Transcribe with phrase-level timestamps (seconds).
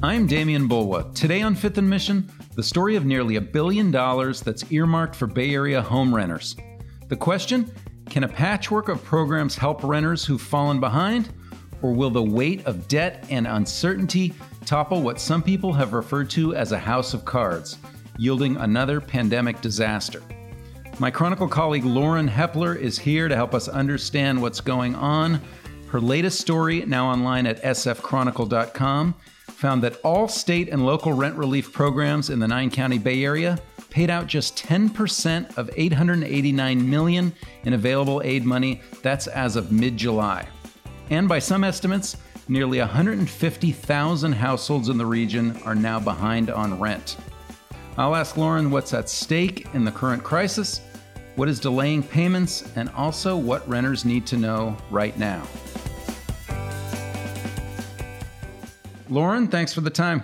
[0.00, 1.12] I'm Demian Bulwa.
[1.12, 5.26] Today on Fifth and Mission, the story of nearly a billion dollars that's earmarked for
[5.26, 6.54] Bay Area home renters.
[7.08, 7.68] The question
[8.08, 11.30] can a patchwork of programs help renters who've fallen behind?
[11.82, 14.34] Or will the weight of debt and uncertainty
[14.64, 17.78] topple what some people have referred to as a house of cards,
[18.18, 20.22] yielding another pandemic disaster?
[21.00, 25.40] My Chronicle colleague Lauren Hepler is here to help us understand what's going on.
[25.88, 29.16] Her latest story, now online at sfchronicle.com,
[29.58, 33.58] found that all state and local rent relief programs in the nine county Bay Area
[33.90, 37.32] paid out just 10% of 889 million
[37.64, 38.80] in available aid money.
[39.02, 40.46] That's as of mid-July.
[41.10, 47.16] And by some estimates, nearly 150,000 households in the region are now behind on rent.
[47.96, 50.82] I'll ask Lauren what's at stake in the current crisis
[51.34, 55.46] what is delaying payments, and also what renters need to know right now.
[59.10, 60.22] Lauren, thanks for the time.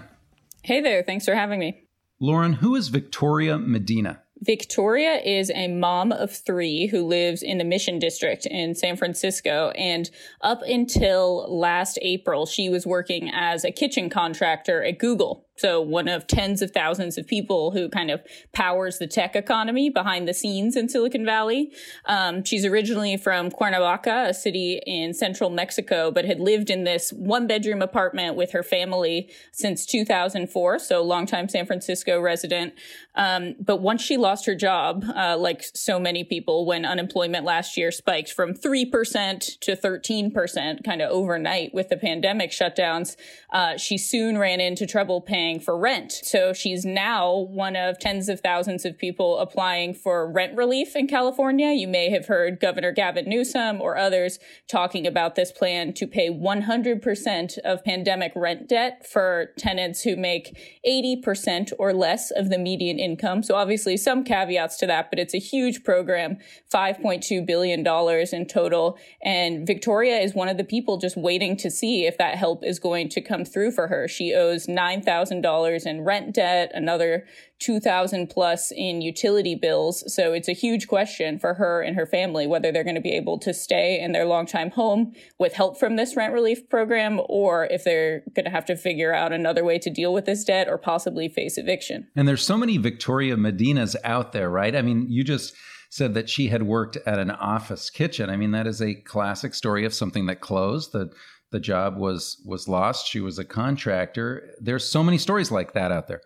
[0.62, 1.82] Hey there, thanks for having me.
[2.20, 4.22] Lauren, who is Victoria Medina?
[4.40, 9.70] Victoria is a mom of three who lives in the Mission District in San Francisco.
[9.70, 10.10] And
[10.42, 15.46] up until last April, she was working as a kitchen contractor at Google.
[15.56, 18.20] So one of tens of thousands of people who kind of
[18.52, 21.70] powers the tech economy behind the scenes in Silicon Valley.
[22.06, 27.12] Um, she's originally from Cuernavaca, a city in central Mexico, but had lived in this
[27.12, 30.78] one bedroom apartment with her family since 2004.
[30.80, 32.74] So longtime San Francisco resident.
[33.14, 37.76] Um, but once she lost her job, uh, like so many people, when unemployment last
[37.76, 43.16] year spiked from 3% to 13% kind of overnight with the pandemic shutdowns,
[43.52, 46.10] uh, she soon ran into trouble paying paying for rent.
[46.10, 51.06] So she's now one of tens of thousands of people applying for rent relief in
[51.06, 51.70] California.
[51.72, 54.38] You may have heard Governor Gavin Newsom or others
[54.70, 60.80] talking about this plan to pay 100% of pandemic rent debt for tenants who make
[60.88, 63.42] 80% or less of the median income.
[63.42, 66.38] So obviously some caveats to that, but it's a huge program,
[66.72, 67.86] $5.2 billion
[68.32, 68.96] in total.
[69.22, 72.78] And Victoria is one of the people just waiting to see if that help is
[72.78, 74.08] going to come through for her.
[74.08, 77.26] She owes 9,000 $1,000 in rent debt, another
[77.60, 80.04] 2000 plus in utility bills.
[80.12, 83.12] So it's a huge question for her and her family whether they're going to be
[83.12, 87.66] able to stay in their longtime home with help from this rent relief program or
[87.70, 90.68] if they're going to have to figure out another way to deal with this debt
[90.68, 92.08] or possibly face eviction.
[92.16, 94.74] And there's so many Victoria Medinas out there, right?
[94.74, 95.54] I mean, you just
[95.94, 98.28] said that she had worked at an office kitchen.
[98.28, 100.92] I mean, that is a classic story of something that closed.
[100.92, 101.12] The
[101.54, 103.06] the job was was lost.
[103.06, 104.56] She was a contractor.
[104.60, 106.20] There's so many stories like that out there.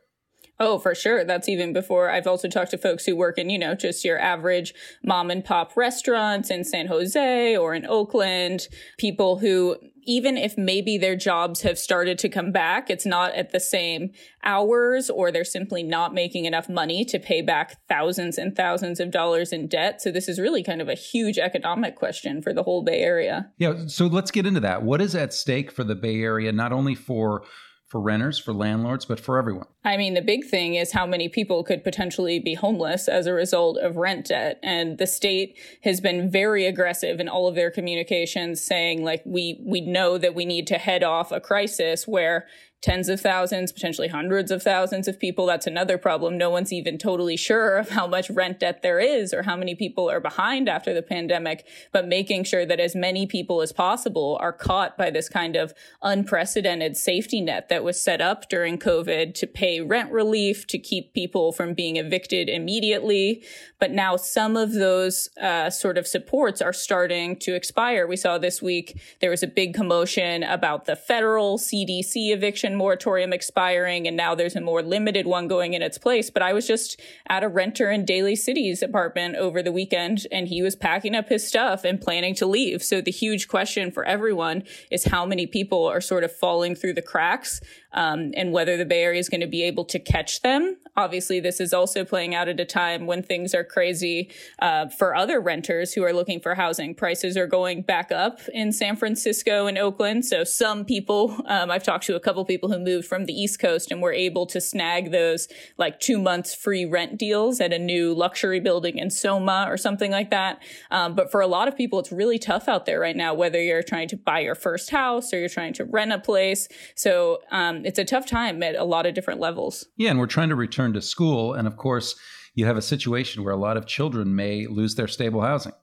[0.61, 1.25] Oh, for sure.
[1.25, 4.19] That's even before I've also talked to folks who work in, you know, just your
[4.19, 4.75] average
[5.05, 8.67] mom and pop restaurants in San Jose or in Oakland,
[8.99, 9.77] people who
[10.09, 14.11] even if maybe their jobs have started to come back, it's not at the same
[14.43, 19.11] hours or they're simply not making enough money to pay back thousands and thousands of
[19.11, 20.01] dollars in debt.
[20.01, 23.51] So this is really kind of a huge economic question for the whole Bay Area.
[23.59, 23.87] Yeah.
[23.87, 24.83] So let's get into that.
[24.83, 27.45] What is at stake for the Bay Area, not only for
[27.89, 29.67] for renters, for landlords, but for everyone.
[29.83, 33.33] I mean, the big thing is how many people could potentially be homeless as a
[33.33, 34.61] result of rent debt.
[34.63, 39.63] And the state has been very aggressive in all of their communications saying like, we,
[39.67, 42.47] we know that we need to head off a crisis where
[42.81, 45.47] tens of thousands, potentially hundreds of thousands of people.
[45.47, 46.39] That's another problem.
[46.39, 49.75] No one's even totally sure of how much rent debt there is or how many
[49.75, 54.39] people are behind after the pandemic, but making sure that as many people as possible
[54.41, 59.35] are caught by this kind of unprecedented safety net that was set up during COVID
[59.35, 63.43] to pay rent relief, to keep people from being evicted immediately.
[63.81, 68.07] But now some of those uh, sort of supports are starting to expire.
[68.07, 72.79] We saw this week there was a big commotion about the federal CDC eviction eviction
[72.79, 76.31] moratorium expiring and now there's a more limited one going in its place.
[76.31, 80.49] But I was just at a renter in Daly City's apartment over the weekend and
[80.49, 82.83] he was packing up his stuff and planning to leave.
[82.83, 86.95] So the huge question for everyone is how many people are sort of falling through
[86.95, 87.61] the cracks
[87.93, 90.77] um, and whether the Bay Area is going to be able to catch them.
[90.97, 94.31] Obviously, this is also playing out at a time when things are crazy
[94.61, 96.95] uh, for other renters who are looking for housing.
[96.95, 100.25] Prices are going back up in San Francisco and Oakland.
[100.25, 103.61] So some people, um, I've talked to a couple people who moved from the East
[103.61, 105.47] Coast and were able to snag those
[105.77, 110.11] like two months free rent deals at a new luxury building in Soma or something
[110.11, 110.61] like that.
[110.91, 113.63] Um, but for a lot of people, it's really tough out there right now, whether
[113.63, 116.67] you're trying to buy your first house or you're trying to rent a place.
[116.97, 119.87] So um, it's a tough time at a lot of different levels.
[119.97, 122.17] Yeah, and we're trying to return to school, and of course,
[122.57, 125.75] you have a situation where a lot of children may lose their stable housing.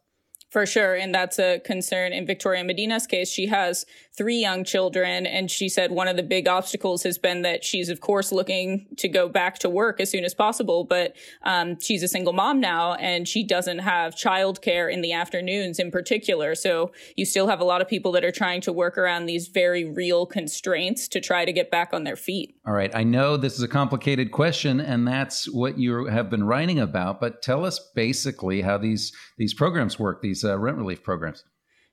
[0.56, 0.96] For sure.
[0.96, 3.30] And that's a concern in Victoria Medina's case.
[3.30, 3.86] She has
[4.18, 5.26] three young children.
[5.26, 8.88] And she said one of the big obstacles has been that she's, of course, looking
[8.98, 10.84] to go back to work as soon as possible.
[10.84, 15.80] But um, she's a single mom now and she doesn't have childcare in the afternoons
[15.80, 16.56] in particular.
[16.56, 19.48] So you still have a lot of people that are trying to work around these
[19.48, 22.56] very real constraints to try to get back on their feet.
[22.66, 22.94] All right.
[22.96, 27.20] I know this is a complicated question and that's what you have been writing about,
[27.20, 31.44] but tell us basically how these, these programs work, these uh, rent relief programs?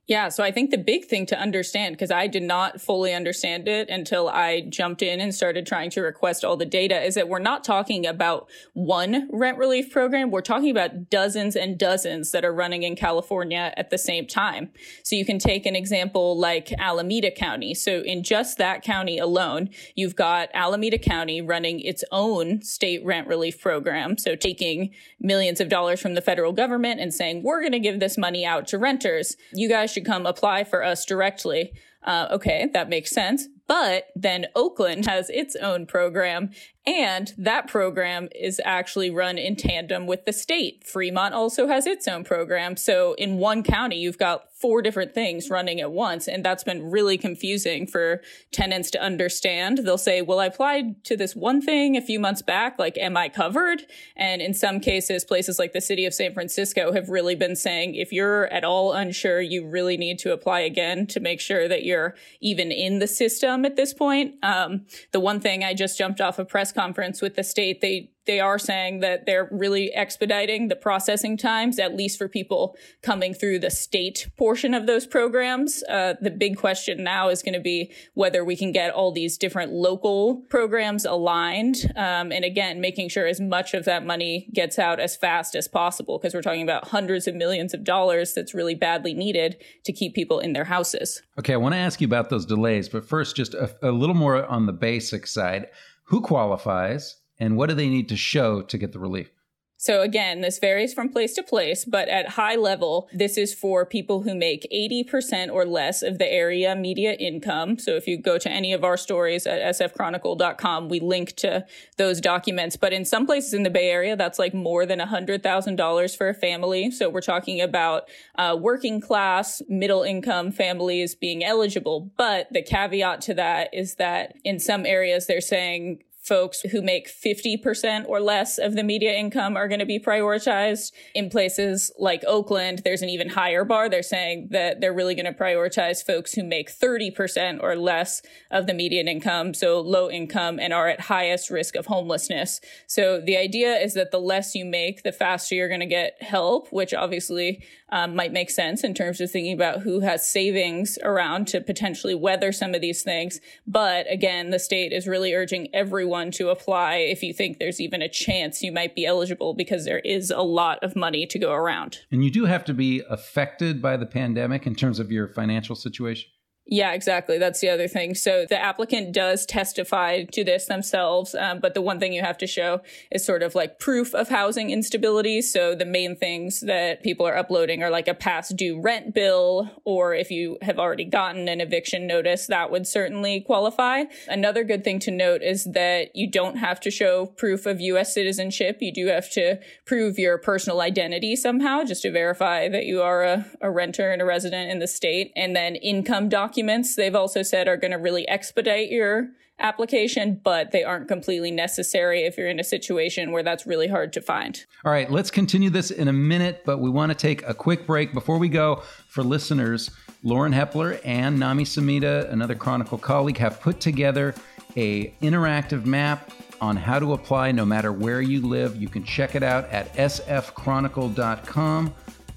[0.09, 3.69] Yeah, so I think the big thing to understand, because I did not fully understand
[3.69, 7.29] it until I jumped in and started trying to request all the data, is that
[7.29, 10.33] we're not talking about one rent relief program.
[10.33, 14.73] We're talking about dozens and dozens that are running in California at the same time.
[15.05, 17.73] So you can take an example like Alameda County.
[17.73, 23.29] So in just that county alone, you've got Alameda County running its own state rent
[23.29, 24.19] relief program.
[24.19, 24.91] So taking
[25.21, 28.45] millions of dollars from the federal government and saying, we're going to give this money
[28.45, 29.37] out to renters.
[29.53, 31.73] You guys should come apply for us directly.
[32.05, 33.47] Uh, okay, that makes sense.
[33.69, 36.51] But then Oakland has its own program,
[36.85, 40.85] and that program is actually run in tandem with the state.
[40.85, 42.77] Fremont also has its own program.
[42.77, 46.29] So in one county, you've got four different things running at once.
[46.29, 48.23] And that's been really confusing for
[48.53, 49.79] tenants to understand.
[49.79, 52.79] They'll say, well, I applied to this one thing a few months back.
[52.79, 53.83] Like, am I covered?
[54.17, 57.97] And in some cases, places like the city of San Francisco have really been saying,
[57.97, 61.83] if you're at all unsure, you really need to apply again to make sure that
[61.83, 64.37] you're even in the system at this point.
[64.45, 68.12] Um, the one thing I just jumped off a press conference with the state, they
[68.27, 73.35] they are saying that they're really expediting the processing times, at least for people coming
[73.35, 75.83] through the state portion of those programs.
[75.89, 79.37] Uh, the big question now is going to be whether we can get all these
[79.37, 81.93] different local programs aligned.
[81.97, 85.69] Um, and again, making sure as much of that money gets out as fast as
[85.69, 89.93] possible, because we're talking about hundreds of millions of dollars that's really badly needed to
[89.93, 91.23] keep people in their houses.
[91.39, 94.15] Okay, I want to ask you about those delays, but first, just a, a little
[94.15, 95.69] more on the basic side.
[96.05, 97.17] Who qualifies?
[97.43, 99.33] And what do they need to show to get the relief?
[99.77, 103.85] So again, this varies from place to place, but at high level, this is for
[103.85, 107.81] people who make 80% or less of the area median income.
[107.81, 111.67] So if you go to any of our stories at sfchronicle.com, we link to
[111.97, 112.77] those documents.
[112.77, 116.35] But in some places in the Bay Area, that's like more than $100,000 for a
[116.35, 116.93] family.
[116.93, 118.05] So we're talking about
[118.37, 122.13] uh, working class, middle income families being eligible.
[122.17, 127.09] But the caveat to that is that in some areas, they're saying folks who make
[127.09, 130.93] 50% or less of the median income are going to be prioritized.
[131.15, 133.89] In places like Oakland, there's an even higher bar.
[133.89, 138.69] They're saying that they're really going to prioritize folks who make 30% or less of
[138.69, 142.61] the median income, so low income and are at highest risk of homelessness.
[142.87, 146.23] So the idea is that the less you make, the faster you're going to get
[146.23, 150.99] help, which obviously um, might make sense in terms of thinking about who has savings
[151.03, 153.41] around to potentially weather some of these things.
[153.67, 157.81] But again, the state is really urging everyone everyone to apply if you think there's
[157.81, 161.39] even a chance you might be eligible because there is a lot of money to
[161.39, 162.01] go around.
[162.11, 165.75] And you do have to be affected by the pandemic in terms of your financial
[165.75, 166.29] situation?
[166.65, 167.39] Yeah, exactly.
[167.39, 168.15] That's the other thing.
[168.15, 172.39] So the applicant does testify to this themselves, um, but the one thing you have
[172.39, 175.43] to show is sort of like proof of housing instability.
[175.43, 179.71] So the main things that people are uploading are like a past due rent bill,
[179.85, 184.05] or if you have already gotten an eviction notice, that would certainly qualify.
[184.29, 188.15] Another good thing to note is that you don't have to show proof of U.S.
[188.15, 188.79] citizenship.
[188.81, 193.25] You do have to prove your personal identity somehow just to verify that you are
[193.25, 197.15] a, a renter and a resident in the state, and then income documents documents they've
[197.15, 199.27] also said are going to really expedite your
[199.59, 204.13] application, but they aren't completely necessary if you're in a situation where that's really hard
[204.13, 204.67] to find.
[204.85, 207.87] All right, let's continue this in a minute, but we want to take a quick
[207.87, 208.13] break.
[208.13, 209.91] Before we go, for listeners,
[210.23, 214.35] Lauren Hepler and Nami Sumida, another Chronicle colleague, have put together
[214.77, 218.77] a interactive map on how to apply no matter where you live.
[218.77, 221.95] You can check it out at sfchronicle.com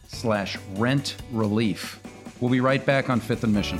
[0.07, 1.99] slash rent relief.
[2.39, 3.79] We'll be right back on Fifth and Mission.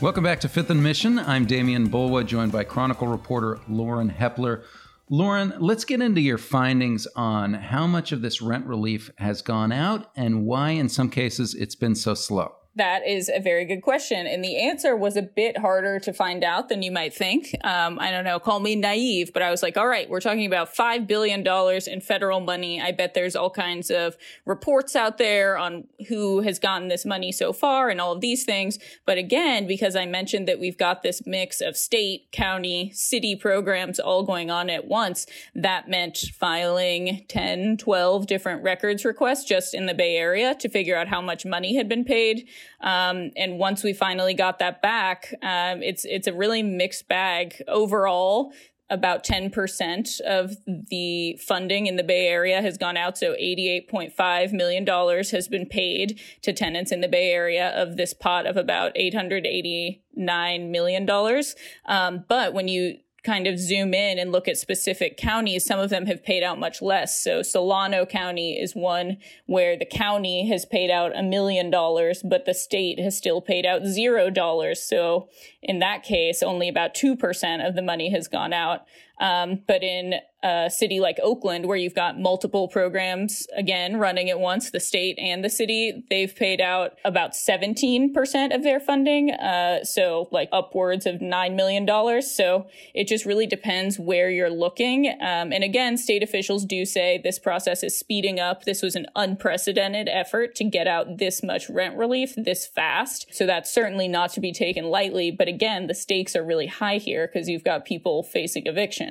[0.00, 1.18] Welcome back to Fifth and Mission.
[1.18, 4.62] I'm Demian Bulwa, joined by Chronicle reporter Lauren Hepler.
[5.10, 9.72] Lauren, let's get into your findings on how much of this rent relief has gone
[9.72, 12.54] out and why, in some cases, it's been so slow.
[12.78, 14.28] That is a very good question.
[14.28, 17.52] And the answer was a bit harder to find out than you might think.
[17.64, 20.46] Um, I don't know, call me naive, but I was like, all right, we're talking
[20.46, 21.44] about $5 billion
[21.88, 22.80] in federal money.
[22.80, 24.16] I bet there's all kinds of
[24.46, 28.44] reports out there on who has gotten this money so far and all of these
[28.44, 28.78] things.
[29.04, 33.98] But again, because I mentioned that we've got this mix of state, county, city programs
[33.98, 39.86] all going on at once, that meant filing 10, 12 different records requests just in
[39.86, 42.46] the Bay Area to figure out how much money had been paid.
[42.80, 47.62] Um, and once we finally got that back, um, it's it's a really mixed bag
[47.66, 48.52] overall.
[48.90, 53.18] About 10% of the funding in the Bay Area has gone out.
[53.18, 58.46] So $88.5 million has been paid to tenants in the Bay Area of this pot
[58.46, 61.42] of about $889 million.
[61.84, 65.90] Um, but when you kind of zoom in and look at specific counties, some of
[65.90, 67.22] them have paid out much less.
[67.22, 72.44] So Solano County is one where the county has paid out a million dollars, but
[72.44, 74.82] the state has still paid out zero dollars.
[74.82, 75.28] So
[75.62, 78.82] in that case, only about 2% of the money has gone out.
[79.20, 84.38] Um, but in a city like Oakland, where you've got multiple programs again running at
[84.38, 89.32] once, the state and the city, they've paid out about 17% of their funding.
[89.32, 92.22] Uh, so like upwards of $9 million.
[92.22, 95.08] So it just really depends where you're looking.
[95.20, 98.64] Um, and again, state officials do say this process is speeding up.
[98.64, 103.26] This was an unprecedented effort to get out this much rent relief this fast.
[103.32, 105.32] So that's certainly not to be taken lightly.
[105.32, 109.07] But again, the stakes are really high here because you've got people facing eviction.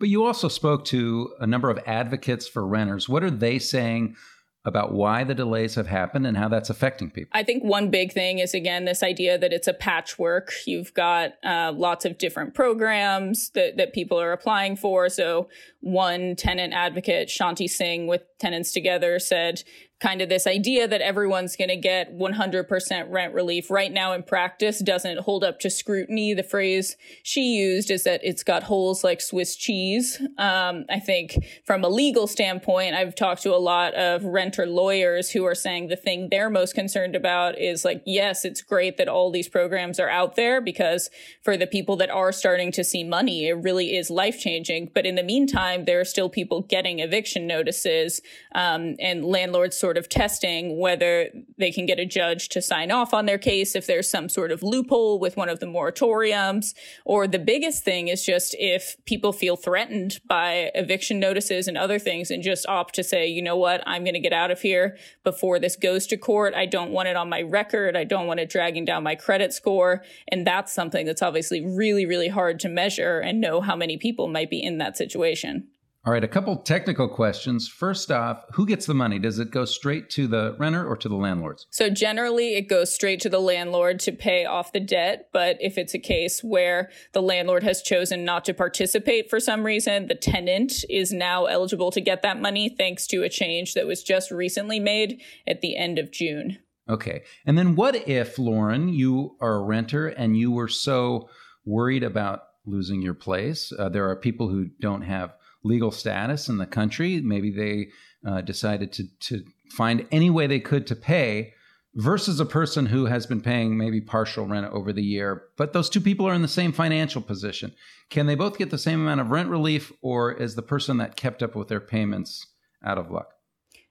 [0.00, 3.08] But you also spoke to a number of advocates for renters.
[3.08, 4.16] What are they saying
[4.64, 7.30] about why the delays have happened and how that's affecting people?
[7.32, 10.52] I think one big thing is, again, this idea that it's a patchwork.
[10.66, 15.10] You've got uh, lots of different programs that, that people are applying for.
[15.10, 15.48] So,
[15.80, 19.62] one tenant advocate, Shanti Singh, with Tenants Together, said
[20.00, 24.22] kind of this idea that everyone's going to get 100% rent relief right now in
[24.22, 26.32] practice doesn't hold up to scrutiny.
[26.32, 30.20] The phrase she used is that it's got holes like Swiss cheese.
[30.38, 35.30] Um, I think from a legal standpoint, I've talked to a lot of renter lawyers
[35.30, 39.08] who are saying the thing they're most concerned about is like, yes, it's great that
[39.08, 41.10] all these programs are out there because
[41.42, 44.90] for the people that are starting to see money, it really is life changing.
[44.94, 48.22] But in the meantime, there are still people getting eviction notices
[48.54, 52.92] um, and landlords sort sort of testing whether they can get a judge to sign
[52.92, 56.74] off on their case if there's some sort of loophole with one of the moratoriums.
[57.04, 61.98] Or the biggest thing is just if people feel threatened by eviction notices and other
[61.98, 64.60] things and just opt to say, you know what, I'm going to get out of
[64.60, 66.54] here before this goes to court.
[66.54, 67.96] I don't want it on my record.
[67.96, 70.04] I don't want it dragging down my credit score.
[70.28, 74.28] And that's something that's obviously really, really hard to measure and know how many people
[74.28, 75.66] might be in that situation.
[76.02, 77.68] All right, a couple technical questions.
[77.68, 79.18] First off, who gets the money?
[79.18, 81.66] Does it go straight to the renter or to the landlords?
[81.68, 85.76] So generally it goes straight to the landlord to pay off the debt, but if
[85.76, 90.14] it's a case where the landlord has chosen not to participate for some reason, the
[90.14, 94.30] tenant is now eligible to get that money thanks to a change that was just
[94.30, 96.56] recently made at the end of June.
[96.88, 97.24] Okay.
[97.44, 101.28] And then what if, Lauren, you are a renter and you were so
[101.66, 103.70] worried about losing your place?
[103.78, 107.20] Uh, there are people who don't have legal status in the country.
[107.20, 107.88] Maybe they
[108.28, 111.54] uh, decided to to find any way they could to pay
[111.94, 115.44] versus a person who has been paying maybe partial rent over the year.
[115.56, 117.72] But those two people are in the same financial position.
[118.10, 121.16] Can they both get the same amount of rent relief, or is the person that
[121.16, 122.46] kept up with their payments
[122.84, 123.32] out of luck?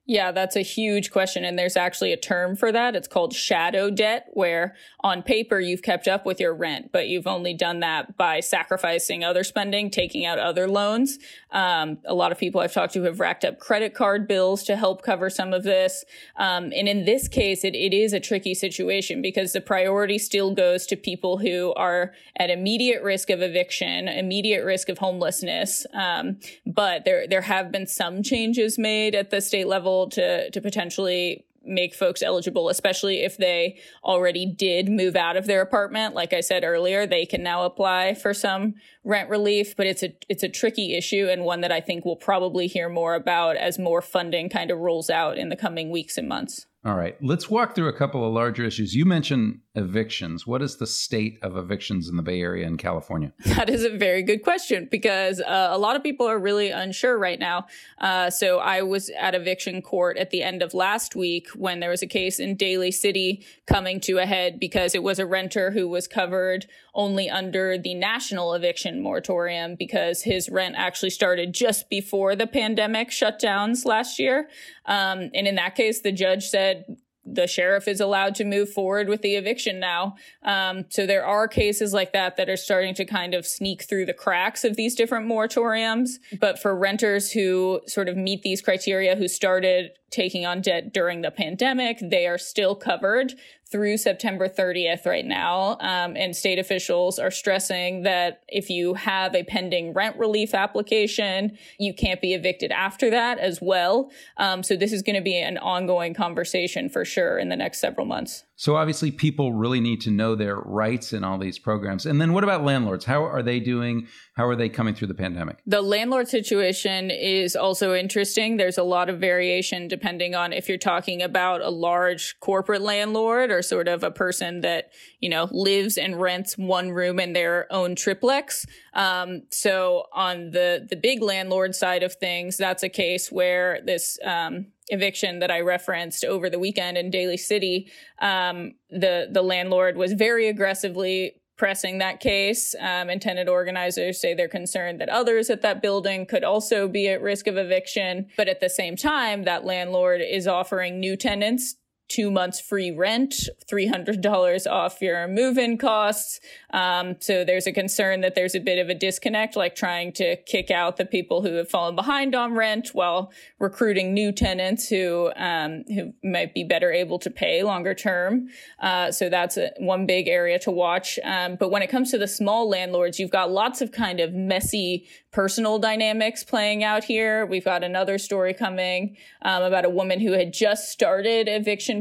[0.09, 1.45] Yeah, that's a huge question.
[1.45, 2.95] And there's actually a term for that.
[2.95, 7.27] It's called shadow debt, where on paper you've kept up with your rent, but you've
[7.27, 11.19] only done that by sacrificing other spending, taking out other loans.
[11.51, 14.75] Um, a lot of people I've talked to have racked up credit card bills to
[14.75, 16.03] help cover some of this.
[16.37, 20.55] Um, and in this case, it, it is a tricky situation because the priority still
[20.55, 25.85] goes to people who are at immediate risk of eviction, immediate risk of homelessness.
[25.93, 30.61] Um, but there, there have been some changes made at the state level to to
[30.61, 36.15] potentially make folks eligible, especially if they already did move out of their apartment.
[36.15, 40.15] Like I said earlier, they can now apply for some rent relief, but it's a
[40.27, 43.79] it's a tricky issue and one that I think we'll probably hear more about as
[43.79, 46.65] more funding kind of rolls out in the coming weeks and months.
[46.85, 48.95] All right, let's walk through a couple of larger issues.
[48.95, 50.45] You mentioned evictions.
[50.45, 53.33] What is the state of evictions in the Bay Area and California?
[53.59, 57.17] That is a very good question because uh, a lot of people are really unsure
[57.17, 57.65] right now.
[57.97, 61.89] Uh, so I was at eviction court at the end of last week when there
[61.89, 65.71] was a case in Daly City coming to a head because it was a renter
[65.71, 71.89] who was covered only under the national eviction moratorium because his rent actually started just
[71.89, 74.49] before the pandemic shutdowns last year.
[74.85, 79.07] Um, and in that case, the judge said, the sheriff is allowed to move forward
[79.09, 80.15] with the eviction now.
[80.43, 84.05] Um, so there are cases like that that are starting to kind of sneak through
[84.05, 86.11] the cracks of these different moratoriums.
[86.39, 91.21] But for renters who sort of meet these criteria, who started taking on debt during
[91.21, 93.33] the pandemic, they are still covered
[93.71, 95.77] through September 30th right now.
[95.79, 101.57] Um, and state officials are stressing that if you have a pending rent relief application,
[101.77, 104.11] you can't be evicted after that as well.
[104.37, 107.79] Um, so this is going to be an ongoing conversation for sure in the next
[107.79, 108.43] several months.
[108.55, 112.05] So obviously, people really need to know their rights in all these programs.
[112.05, 113.05] And then what about landlords?
[113.05, 114.07] How are they doing?
[114.39, 115.57] How are they coming through the pandemic?
[115.65, 118.55] The landlord situation is also interesting.
[118.55, 123.51] There's a lot of variation depending on if you're talking about a large corporate landlord
[123.51, 127.67] or sort of a person that, you know, lives and rents one room in their
[127.69, 128.65] own triplex.
[128.93, 134.17] Um, so on the, the big landlord side of things, that's a case where this,
[134.23, 137.91] um, eviction that I referenced over the weekend in Daly City,
[138.21, 142.73] um, the the landlord was very aggressively pressing that case.
[142.79, 147.09] Um, and tenant organizers say they're concerned that others at that building could also be
[147.09, 148.27] at risk of eviction.
[148.37, 151.75] But at the same time, that landlord is offering new tenants
[152.09, 153.35] two months free rent,
[153.71, 156.39] $300 off your move in costs.
[156.71, 160.35] Um, so there's a concern that there's a bit of a disconnect, like trying to
[160.35, 165.31] kick out the people who have fallen behind on rent while recruiting new tenants who,
[165.35, 168.49] um, who might be better able to pay longer term.
[168.79, 171.19] Uh, so that's a, one big area to watch.
[171.23, 174.33] Um, but when it comes to the small landlords, you've got lots of kind of
[174.33, 177.45] messy personal dynamics playing out here.
[177.45, 181.47] We've got another story coming um, about a woman who had just started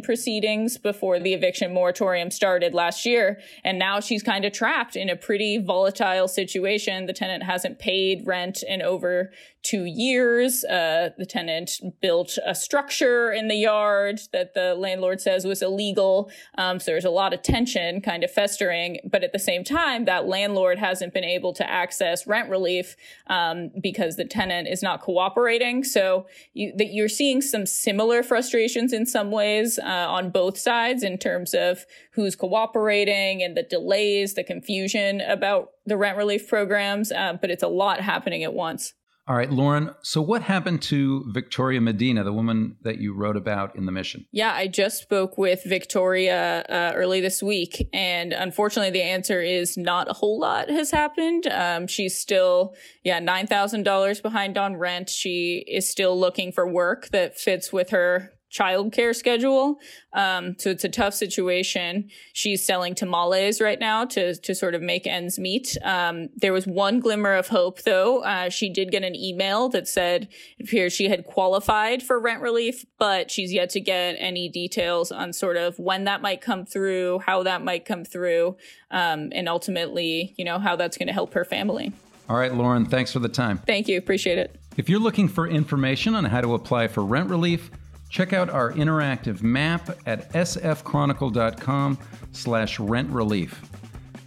[0.02, 3.40] proceedings before the eviction moratorium started last year.
[3.64, 7.07] And now she's kind of trapped in a pretty volatile situation.
[7.07, 9.31] The tenant hasn't paid rent in over
[9.62, 10.64] two years.
[10.64, 16.31] Uh, the tenant built a structure in the yard that the landlord says was illegal.
[16.57, 18.99] Um, so there's a lot of tension kind of festering.
[19.11, 23.71] But at the same time, that landlord hasn't been able to access rent relief um,
[23.83, 25.85] because the tenant is not cooperating.
[25.85, 31.02] So you, that you're seeing some similar frustrations in some ways uh, on both sides
[31.02, 37.11] in terms of who's cooperating and the delays, the confusion about the rent relief programs.
[37.11, 38.92] Uh, but it's a lot happening at once.
[39.28, 39.95] All right, Lauren.
[40.02, 44.25] So, what happened to Victoria Medina, the woman that you wrote about in the mission?
[44.33, 49.76] Yeah, I just spoke with Victoria uh, early this week, and unfortunately, the answer is
[49.76, 51.46] not a whole lot has happened.
[51.46, 52.74] Um, she's still,
[53.05, 55.11] yeah, nine thousand dollars behind on rent.
[55.11, 59.78] She is still looking for work that fits with her childcare schedule.
[60.12, 62.08] Um, so it's a tough situation.
[62.32, 65.76] She's selling tamales right now to to sort of make ends meet.
[65.82, 68.22] Um, there was one glimmer of hope though.
[68.22, 72.40] Uh, she did get an email that said it appears she had qualified for rent
[72.40, 76.64] relief, but she's yet to get any details on sort of when that might come
[76.64, 78.56] through, how that might come through,
[78.90, 81.92] um, and ultimately, you know, how that's going to help her family.
[82.28, 83.58] All right, Lauren, thanks for the time.
[83.58, 83.96] Thank you.
[83.96, 84.61] Appreciate it.
[84.76, 87.70] If you're looking for information on how to apply for rent relief,
[88.09, 91.99] Check out our interactive map at sfchronicle.com
[92.33, 93.62] slash rent relief.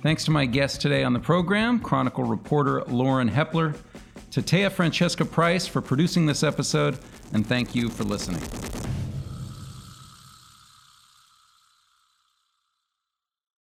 [0.01, 3.75] Thanks to my guest today on the program, Chronicle reporter Lauren Hepler,
[4.31, 6.97] to Taya Francesca Price for producing this episode,
[7.33, 8.41] and thank you for listening.